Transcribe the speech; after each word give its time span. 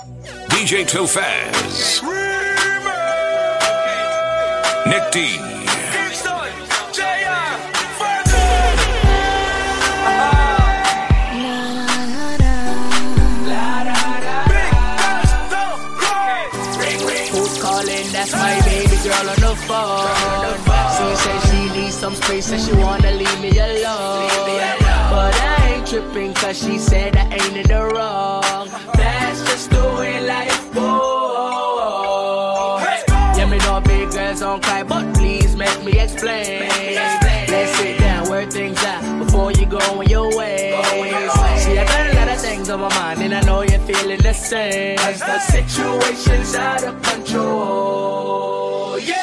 DJ 0.00 0.86
Tophaz. 0.86 2.02
Nick 4.86 5.12
D. 5.12 5.36
that's 18.12 18.32
my 18.32 18.60
baby 18.64 18.96
girl 19.02 19.28
on 19.28 19.36
the 19.36 19.54
phone. 19.66 20.08
She 20.96 21.16
said 21.16 21.40
she 21.50 21.78
needs 21.78 21.94
some 21.94 22.14
space 22.14 22.50
and 22.50 22.60
she 22.62 22.72
wanna 22.72 23.10
leave 23.12 23.40
me 23.40 23.50
alone. 23.50 24.28
But 25.10 25.34
I 25.34 25.74
ain't 25.74 25.86
tripping 25.86 26.32
cause 26.32 26.58
she 26.58 26.78
said 26.78 27.16
I 27.16 27.34
ain't 27.34 27.56
in 27.56 27.68
the 27.68 27.84
wrong 27.94 28.49
story 29.60 30.20
life. 30.20 30.74
Whoa. 30.74 31.50
Yeah, 33.36 33.46
me 33.46 33.58
know 33.58 33.80
big 33.80 34.10
girls 34.10 34.40
don't 34.40 34.62
cry, 34.62 34.82
but 34.82 35.14
please 35.14 35.54
make 35.56 35.84
me 35.84 35.92
explain. 36.00 36.68
Let's 37.48 37.76
sit 37.78 37.98
down, 37.98 38.28
work 38.30 38.50
things 38.50 38.82
out 38.84 39.02
before 39.24 39.52
you 39.52 39.66
go 39.66 39.78
on 39.78 40.06
your 40.08 40.34
way. 40.36 40.80
See, 41.58 41.78
I 41.78 41.84
got 41.84 42.06
a 42.10 42.14
lot 42.16 42.28
of 42.28 42.40
things 42.40 42.70
on 42.70 42.80
my 42.80 42.88
mind, 42.88 43.20
and 43.22 43.34
I 43.34 43.40
know 43.42 43.62
you're 43.62 43.80
feeling 43.80 44.22
the 44.22 44.32
same. 44.32 44.96
Cause 44.98 45.20
the 45.20 45.38
situation's 45.40 46.54
out 46.54 46.84
of 46.84 47.02
control. 47.02 48.98
Yeah. 48.98 49.19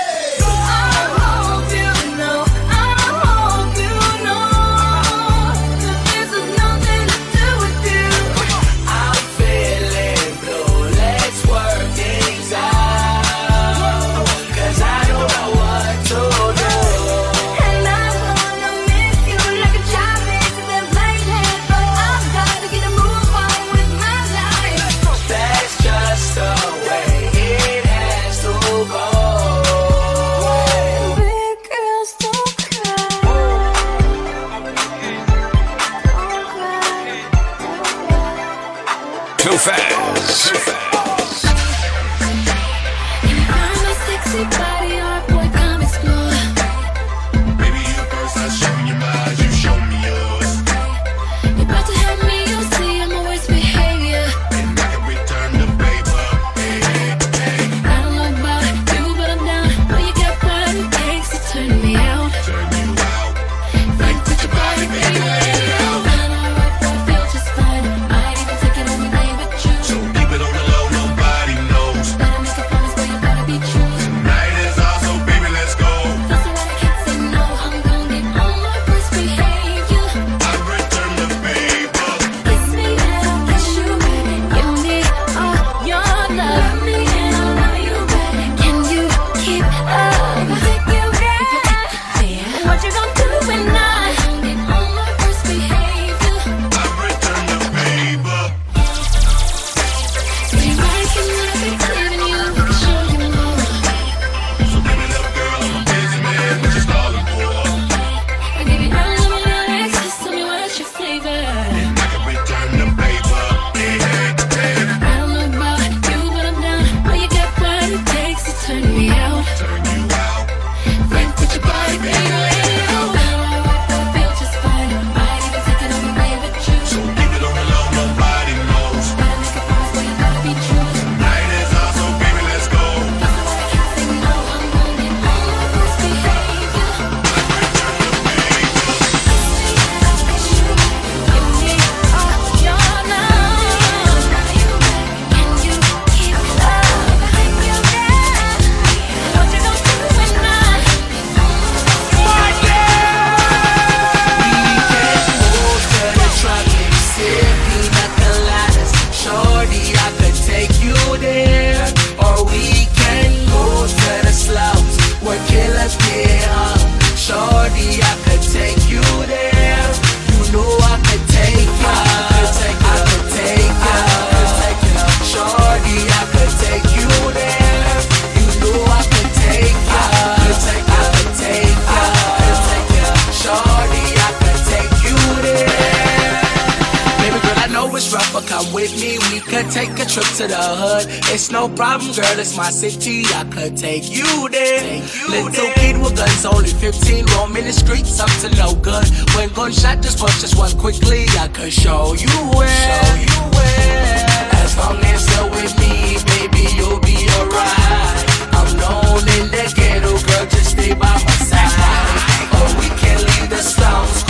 trip 190.08 190.28
to 190.38 190.48
the 190.48 190.56
hood. 190.56 191.06
It's 191.34 191.52
no 191.52 191.68
problem, 191.68 192.12
girl, 192.14 192.40
it's 192.40 192.56
my 192.56 192.70
city. 192.70 193.26
I 193.36 193.44
could 193.52 193.76
take 193.76 194.10
you 194.10 194.48
there. 194.50 194.80
Take 194.80 195.16
you 195.16 195.28
Little 195.30 195.72
kid 195.76 195.98
with 196.02 196.16
guns, 196.16 196.46
only 196.46 196.70
15, 196.70 197.26
roaming 197.36 197.66
the 197.66 197.74
streets 197.74 198.20
up 198.20 198.30
to 198.42 198.50
no 198.56 198.74
good. 198.76 199.08
When 199.36 199.50
gunshot 199.50 200.02
just 200.02 200.20
bust 200.20 200.42
just 200.42 200.58
one 200.58 200.72
quickly, 200.78 201.26
I 201.38 201.48
could 201.50 201.74
show 201.74 202.14
you 202.14 202.32
where. 202.56 202.68
Show 202.68 203.16
you 203.20 203.38
where. 203.52 204.26
As 204.64 204.78
long 204.78 204.98
as 205.12 205.28
you're 205.36 205.50
with 205.52 205.74
me, 205.80 206.16
baby, 206.32 206.64
you'll 206.76 207.02
be 207.04 207.28
alright. 207.36 208.24
I'm 208.56 208.70
known 208.80 209.24
in 209.38 209.52
the 209.52 209.66
ghetto, 209.76 210.16
girl, 210.24 210.46
just 210.48 210.72
stay 210.72 210.94
by 210.94 211.12
my 211.12 211.38
side. 211.52 212.48
Or 212.56 212.68
we 212.80 212.88
can 212.96 213.20
leave 213.28 213.50
the 213.50 213.60
slums. 213.60 214.27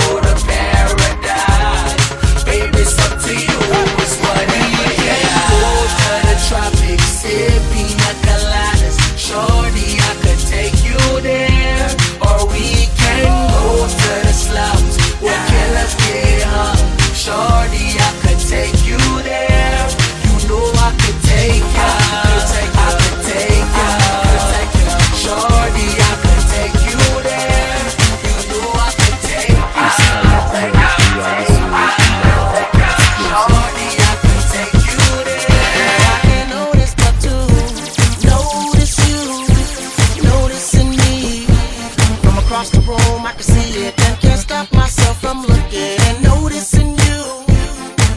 across 42.67 42.71
the 42.71 43.11
room, 43.11 43.25
I 43.25 43.33
can 43.33 43.43
see 43.43 43.87
it. 43.87 43.99
And 43.99 44.19
can't 44.19 44.39
stop 44.39 44.71
myself 44.73 45.19
from 45.19 45.41
looking 45.41 45.99
and 46.07 46.23
noticing 46.23 46.89
you, 46.89 47.45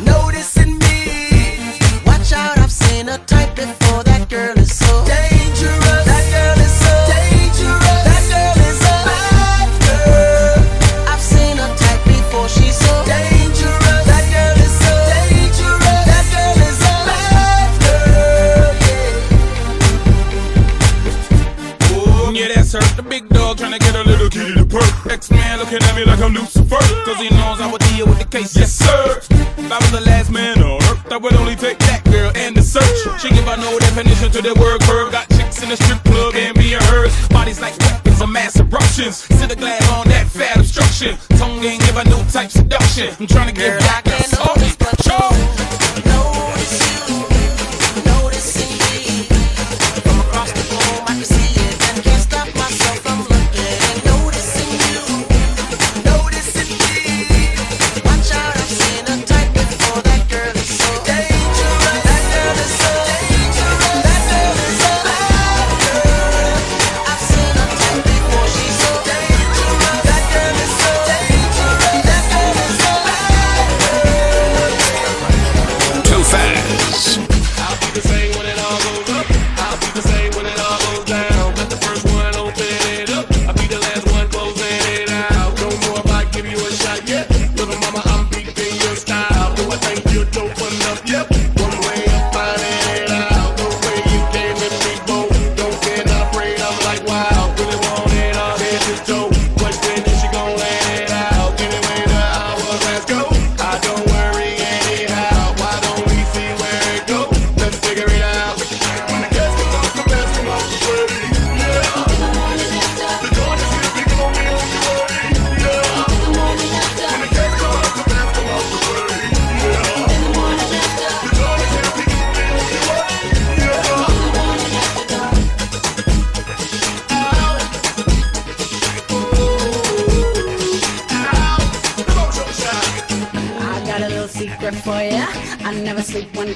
noticing 0.05 0.79
me. 0.79 1.59
Watch 2.07 2.33
out, 2.33 2.59
I've 2.59 2.73
seen 2.73 3.09
a 3.09 3.19
type 3.19 3.57
before. 3.57 4.10
looking 25.71 25.89
at 25.89 25.95
me 25.95 26.05
like 26.05 26.21
I'm 26.21 26.35
Lucifer. 26.35 26.83
Cause 27.05 27.19
he 27.19 27.31
knows 27.31 27.61
I 27.61 27.71
would 27.71 27.81
deal 27.95 28.07
with 28.07 28.19
the 28.19 28.25
case. 28.25 28.57
Yes, 28.57 28.73
sir. 28.73 29.21
If 29.57 29.71
I 29.71 29.79
was 29.79 29.91
the 29.91 30.01
last 30.01 30.31
man 30.31 30.63
on 30.63 30.83
earth, 30.91 31.13
I 31.13 31.17
would 31.17 31.35
only 31.35 31.55
take 31.55 31.79
that 31.91 32.03
girl 32.05 32.33
and 32.35 32.57
the 32.57 32.63
search. 32.63 32.99
She 33.21 33.29
give 33.31 33.45
her 33.45 33.57
no 33.57 33.79
definition 33.79 34.31
to 34.33 34.43
the 34.43 34.55
word 34.59 34.81
curve. 34.83 35.13
Got 35.13 35.29
chicks 35.31 35.63
in 35.63 35.69
the 35.69 35.77
strip 35.77 36.03
club 36.05 36.35
and 36.35 36.59
be 36.59 36.75
a 36.75 36.83
hers. 36.91 37.15
Bodies 37.29 37.61
like 37.61 37.79
weapons 37.79 38.21
of 38.21 38.29
mass 38.29 38.59
eruptions. 38.59 39.17
Sit 39.39 39.49
the 39.49 39.57
glass 39.57 39.87
on 39.93 40.09
that 40.09 40.27
fat 40.27 40.57
obstruction. 40.57 41.17
Tongue 41.39 41.63
ain't 41.63 41.83
give 41.85 41.97
a 41.97 42.05
new 42.05 42.23
type 42.31 42.51
seduction. 42.51 43.15
I'm 43.21 43.27
trying 43.27 43.49
to 43.49 43.55
get 43.55 43.80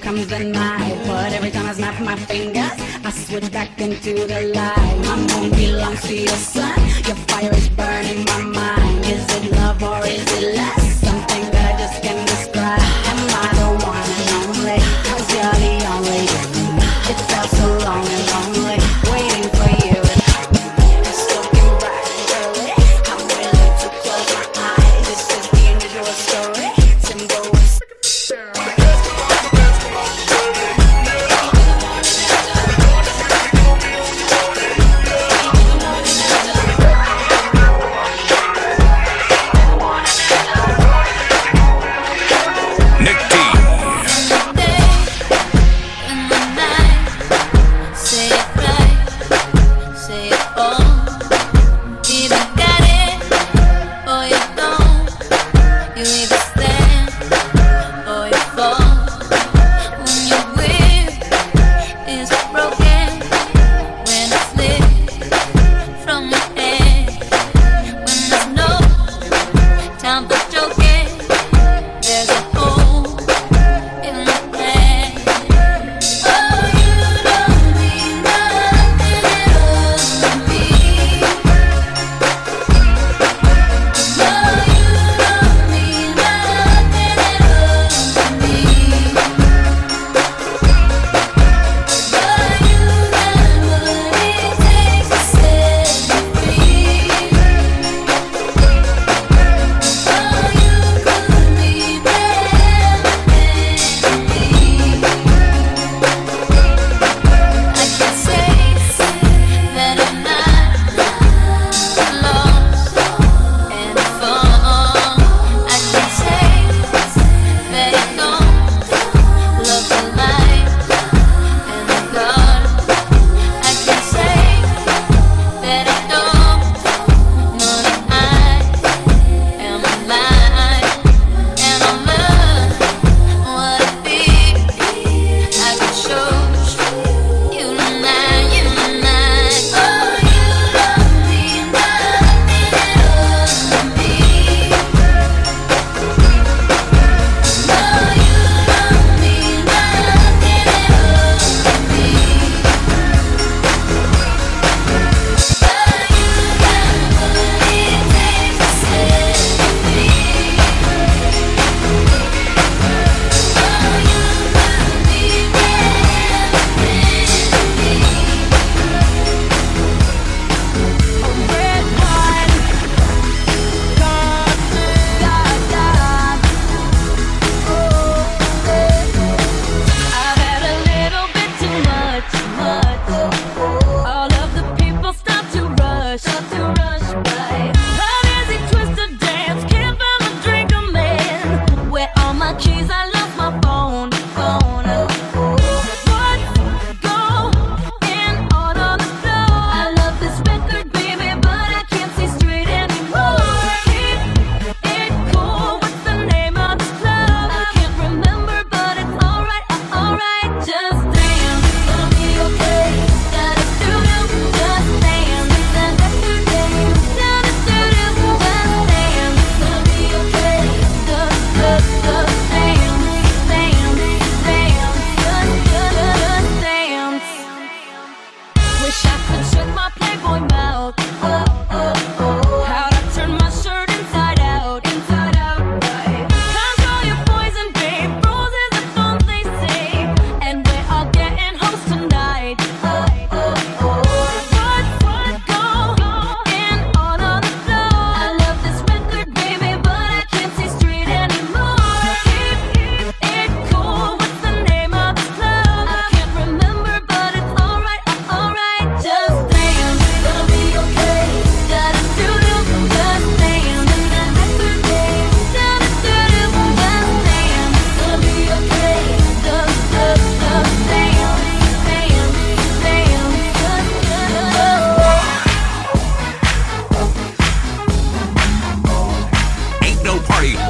comes 0.05 0.27
the 0.27 0.45
night. 0.45 0.97
But 1.07 1.33
every 1.33 1.51
time 1.51 1.67
I 1.67 1.73
snap 1.73 1.99
my 2.01 2.17
fingers, 2.17 2.77
I 3.05 3.11
switch 3.11 3.51
back 3.51 3.81
into 3.81 4.13
the 4.27 4.41
light. 4.55 4.97
My 5.09 5.17
moon 5.17 5.51
belongs 5.51 6.03
to 6.03 6.15
your 6.15 6.41
sun. 6.53 6.79
Your 7.09 7.17
fire 7.29 7.55
is 7.55 7.69
burning 7.71 8.25
my 8.27 8.43
mind. 8.43 8.54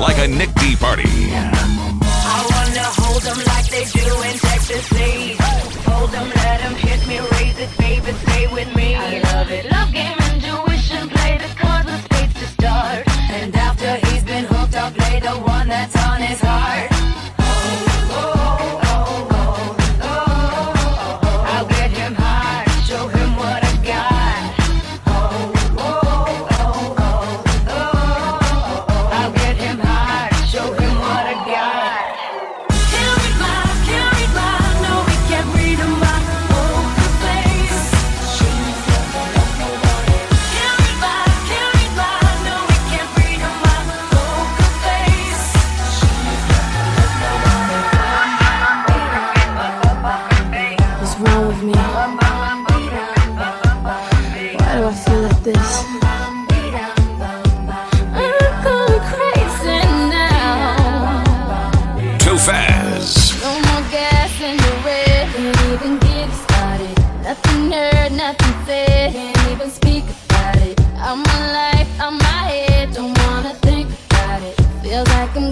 like 0.01 0.19
a 0.19 0.29
Nick 0.29 0.53
D 0.55 0.77
party. 0.77 1.05
I 1.07 2.41
wanna 2.51 2.87
hold 3.01 3.23
them 3.23 3.39
like 3.53 3.67
they 3.69 3.85
do 3.85 4.07
in 4.29 4.37
Texas 4.39 4.89
Hold 5.87 6.11
them, 6.11 6.29
let 6.29 6.61
them 6.61 6.75
me, 7.07 7.19
raise 7.33 7.59
it, 7.59 7.71
baby, 7.79 8.13
stay 8.25 8.47
with 8.49 8.75
me. 8.75 8.95
I 8.95 9.21
love 9.21 9.51
it. 9.51 9.71
Love 9.71 9.93
game, 9.93 10.19
intuition, 10.33 11.09
play 11.09 11.39
the 11.39 11.51
to 12.35 12.47
start. 12.47 13.09
And 13.31 13.55
after 13.55 13.97
he's 14.07 14.25
been 14.25 14.45
hooked, 14.45 14.75
I'll 14.75 14.93
play 14.93 15.21
the 15.21 15.37
one 15.57 15.69
that's 15.69 15.97
on 15.97 16.21
his 16.21 16.41
heart. 16.41 16.94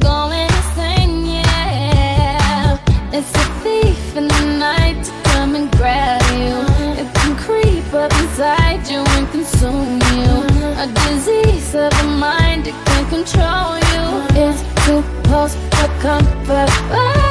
Going 0.02 0.49
insane, 0.59 1.26
yeah. 1.26 2.78
It's 3.12 3.32
a 3.35 3.47
thief 3.62 4.16
in 4.16 4.28
the 4.28 4.44
night 4.59 5.04
to 5.04 5.12
come 5.30 5.54
and 5.54 5.71
grab 5.73 6.23
you. 6.32 6.56
It 7.00 7.09
can 7.14 7.37
creep 7.37 7.88
up 7.94 8.12
inside 8.23 8.87
you 8.88 9.00
and 9.16 9.26
consume 9.30 10.00
you. 10.18 10.32
A 10.85 10.87
disease 11.06 11.75
of 11.75 11.90
the 11.99 12.09
mind, 12.26 12.66
it 12.66 12.75
can 12.87 13.04
control 13.16 13.71
you. 13.92 14.04
It's 14.42 14.61
supposed 14.85 15.59
to 15.76 15.85
comfort. 16.00 17.22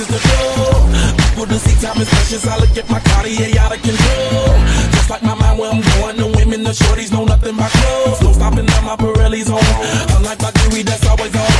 I 0.00 0.04
got 0.04 0.08
places 0.08 0.08
to 0.08 0.18
go. 0.28 1.20
People 1.20 1.46
to 1.46 1.58
see 1.58 1.76
time 1.80 2.00
is 2.00 2.08
precious, 2.08 2.46
I 2.46 2.56
look 2.58 2.76
at 2.76 2.88
my 2.88 3.00
Cartier 3.00 3.58
out 3.60 3.74
of 3.74 3.82
control. 3.82 4.56
Just 4.96 5.10
like 5.10 5.22
my 5.22 5.34
mind 5.34 5.58
where 5.58 5.70
I'm 5.72 5.80
going, 5.80 6.16
the 6.16 6.26
women, 6.36 6.62
the 6.62 6.70
shorties 6.70 7.12
know 7.12 7.24
nothing 7.24 7.56
but 7.56 7.70
clothes. 7.70 8.22
No 8.22 8.32
stopping 8.32 8.68
at 8.68 8.84
my 8.84 8.96
Pirelli's 8.96 9.50
on. 9.50 9.60
Unlike 10.16 10.40
my 10.40 10.50
jewelry, 10.52 10.82
that's 10.82 11.06
always 11.06 11.34
on. 11.34 11.52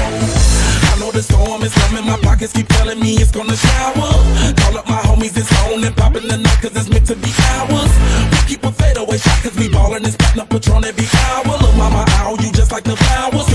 I 0.89 0.97
know 1.01 1.11
the 1.11 1.23
storm 1.23 1.63
is 1.63 1.75
coming, 1.75 2.07
my 2.07 2.19
pockets 2.21 2.53
keep 2.53 2.69
telling 2.69 3.01
me 3.01 3.17
it's 3.21 3.31
gonna 3.31 3.57
shower. 3.57 4.13
Call 4.57 4.79
up 4.79 4.89
my 4.89 5.01
homies, 5.05 5.37
it's 5.37 5.53
on 5.65 5.85
and 5.85 5.97
popping 5.97 6.29
the 6.29 6.39
night, 6.39 6.59
cause 6.63 6.75
it's 6.77 6.89
meant 6.89 7.07
to 7.09 7.17
be 7.17 7.33
ours. 7.61 7.93
We 8.33 8.39
keep 8.49 8.65
a 8.65 8.73
fadeaway 8.73 9.19
shot, 9.19 9.43
cause 9.43 9.57
we 9.57 9.69
ballin' 9.69 10.05
and 10.05 10.13
spittin' 10.13 10.41
up 10.41 10.49
Patron 10.49 10.85
every 10.85 11.07
hour. 11.29 11.57
Look, 11.61 11.77
mama, 11.77 12.05
I 12.09 12.33
owe 12.33 12.41
you 12.41 12.53
just 12.53 12.73
like 12.73 12.85
the 12.85 12.97
flowers. 12.97 13.50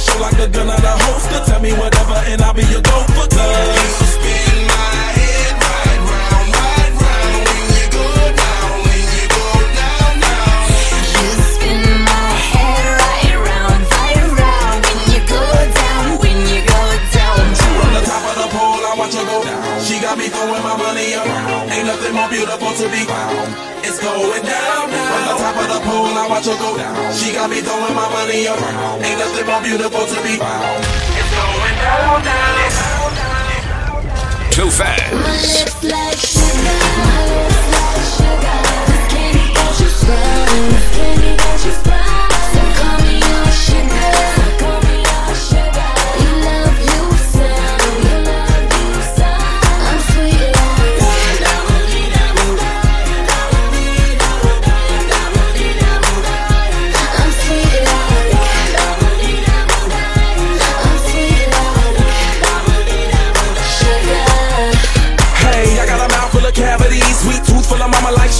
Show 0.00 0.18
like 0.18 0.29
pole, 26.58 26.80
I 26.80 26.90
watch 26.92 26.96
her 26.96 27.10
go. 27.10 27.16
She 27.18 27.32
got 27.32 27.50
me 27.50 27.60
throwing 27.60 27.94
my 27.94 28.08
money 28.10 28.46
up. 28.48 28.58
Ain't 29.04 29.18
nothing 29.18 29.46
more 29.46 29.62
beautiful 29.62 30.06
to 30.06 30.18
be. 30.22 30.34
It's 30.40 31.30
going 31.34 31.76
down, 31.78 32.22
down. 32.24 32.50
Too 34.50 34.64
My 34.66 34.70
fast. 34.70 35.12
lips 35.14 35.78
like 35.84 36.18
sugar, 36.18 36.80
my 36.98 37.22
lips 37.30 37.66
like 37.76 38.04
sugar. 38.18 38.60
This 38.90 39.04
candy 39.12 39.46
got 39.54 39.72
you 39.80 39.88
sprung, 39.88 40.64
this 40.74 40.88
candy 40.96 41.30
got 41.38 41.58
you 41.64 41.72
sprung. 41.80 42.32
So 42.52 42.62
call 42.78 42.96
me 43.06 43.14
your 43.22 43.46
sugar, 43.64 43.99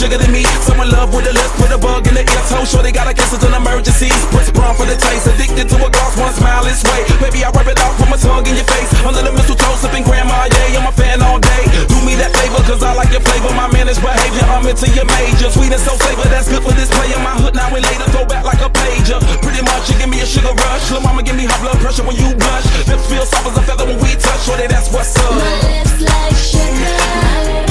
sugar 0.00 0.16
to 0.16 0.30
me. 0.32 0.40
Someone 0.64 0.88
love 0.88 1.12
with 1.12 1.28
a 1.28 1.34
lip, 1.36 1.52
put 1.60 1.68
a 1.68 1.76
bug 1.76 2.08
in 2.08 2.16
the 2.16 2.24
ear. 2.24 2.42
Toe 2.48 2.64
sure 2.64 2.80
they 2.80 2.90
gotta 2.90 3.12
kiss 3.12 3.36
it 3.36 3.44
an 3.44 3.52
emergency. 3.52 4.08
Put 4.32 4.48
sprung 4.48 4.72
for 4.72 4.88
the 4.88 4.96
taste. 4.96 5.28
Addicted 5.28 5.68
to 5.68 5.76
a 5.76 5.88
gloss, 5.92 6.16
one 6.16 6.32
smile 6.32 6.64
is 6.64 6.80
way. 6.88 7.04
Baby, 7.20 7.44
I 7.44 7.52
rub 7.52 7.68
it 7.68 7.76
off, 7.84 8.00
put 8.00 8.08
my 8.08 8.16
tongue 8.16 8.48
in 8.48 8.56
your 8.56 8.64
face. 8.64 8.88
Under 9.04 9.20
the 9.20 9.32
mistletoe, 9.36 9.76
sipping 9.76 10.08
grandma, 10.08 10.48
yeah. 10.48 10.80
I'm 10.80 10.88
a 10.88 10.92
fan 10.96 11.20
all 11.20 11.36
day. 11.36 11.68
Do 11.92 12.00
me 12.08 12.16
that 12.16 12.32
favor, 12.32 12.64
cause 12.64 12.80
I 12.80 12.96
like 12.96 13.12
your 13.12 13.20
flavor. 13.20 13.52
My 13.52 13.68
managed 13.68 14.00
behavior, 14.00 14.48
I'm 14.48 14.64
into 14.64 14.88
your 14.96 15.04
major. 15.04 15.52
Sweet 15.52 15.68
and 15.68 15.84
so 15.84 15.92
flavor, 16.00 16.24
that's 16.32 16.48
good 16.48 16.64
for 16.64 16.72
this 16.72 16.88
play 16.88 17.12
in 17.12 17.20
my 17.20 17.36
hood. 17.36 17.52
Now 17.52 17.68
and 17.68 17.84
later, 17.84 18.08
throw 18.16 18.24
back 18.24 18.48
like 18.48 18.64
a 18.64 18.72
pager. 18.72 19.20
Pretty 19.44 19.60
much, 19.60 19.92
you 19.92 20.00
give 20.00 20.08
me 20.08 20.24
a 20.24 20.26
sugar 20.26 20.56
rush. 20.56 20.88
Lil' 20.88 21.04
mama, 21.04 21.20
give 21.20 21.36
me 21.36 21.44
high 21.44 21.60
blood 21.60 21.76
pressure 21.84 22.08
when 22.08 22.16
you 22.16 22.32
blush. 22.40 22.64
Lips 22.88 23.04
feel 23.04 23.26
soft 23.28 23.52
as 23.52 23.56
a 23.60 23.62
feather 23.68 23.84
when 23.84 24.00
we 24.00 24.16
touch. 24.16 24.48
Shorty, 24.48 24.64
that's 24.64 24.88
what's 24.88 25.12
up. 25.20 25.36
My 25.36 25.60
lips 25.68 26.00
like 26.00 26.36
sugar. 26.40 27.69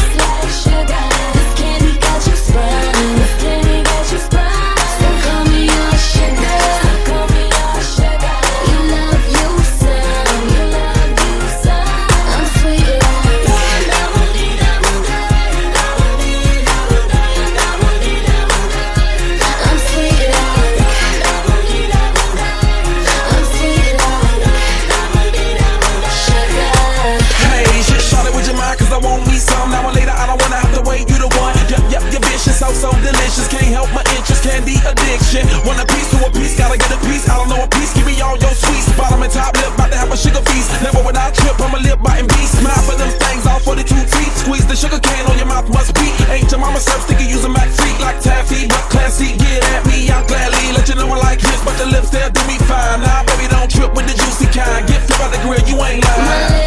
with 46.80 46.88
subs, 46.88 47.06
think 47.06 47.20
you 47.20 47.28
using 47.28 47.52
my 47.52 47.68
feet 47.68 48.00
like 48.00 48.20
taffy, 48.22 48.68
but 48.68 48.84
classy. 48.90 49.36
Get 49.38 49.64
at 49.76 49.86
me, 49.88 50.10
I'll 50.10 50.26
gladly 50.28 50.72
let 50.74 50.88
you 50.88 50.96
know 50.96 51.08
I 51.08 51.18
like 51.20 51.42
this, 51.42 51.64
but 51.64 51.78
the 51.78 51.86
lips 51.86 52.10
they'll 52.10 52.32
do 52.32 52.42
me 52.48 52.58
fine. 52.70 53.02
Nah, 53.02 53.24
baby, 53.24 53.48
don't 53.50 53.70
trip 53.70 53.94
with 53.96 54.08
the 54.08 54.16
juicy 54.16 54.48
kind. 54.48 54.88
Get 54.88 55.02
flipped 55.04 55.20
by 55.20 55.30
the 55.30 55.40
grill, 55.44 55.64
you 55.68 55.76
ain't 55.84 56.04
lying. 56.04 56.59